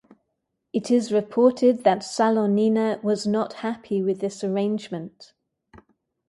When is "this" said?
4.19-4.43